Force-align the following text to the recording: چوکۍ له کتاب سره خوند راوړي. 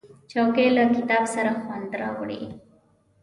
چوکۍ 0.31 0.67
له 0.75 0.83
کتاب 0.95 1.23
سره 1.35 1.51
خوند 1.63 1.91
راوړي. 2.01 2.41